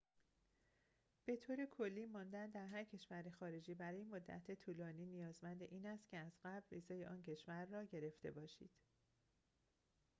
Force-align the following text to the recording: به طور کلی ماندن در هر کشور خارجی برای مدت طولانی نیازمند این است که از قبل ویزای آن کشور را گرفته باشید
به 1.25 1.35
طور 1.35 1.65
کلی 1.65 2.05
ماندن 2.05 2.49
در 2.49 2.67
هر 2.67 2.83
کشور 2.83 3.29
خارجی 3.39 3.73
برای 3.75 4.03
مدت 4.03 4.51
طولانی 4.59 5.05
نیازمند 5.05 5.61
این 5.63 5.85
است 5.85 6.09
که 6.09 6.17
از 6.17 6.31
قبل 6.43 6.65
ویزای 6.71 7.05
آن 7.05 7.21
کشور 7.21 7.65
را 7.65 7.83
گرفته 7.85 8.31
باشید 8.31 8.71